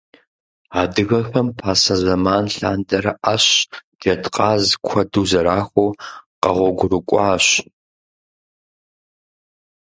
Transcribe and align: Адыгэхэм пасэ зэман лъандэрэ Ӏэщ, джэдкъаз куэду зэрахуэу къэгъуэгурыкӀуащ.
Адыгэхэм 0.81 1.47
пасэ 1.57 1.95
зэман 2.01 2.45
лъандэрэ 2.57 3.11
Ӏэщ, 3.23 3.45
джэдкъаз 3.99 4.63
куэду 4.85 5.27
зэрахуэу 5.29 5.97
къэгъуэгурыкӀуащ. 6.41 7.45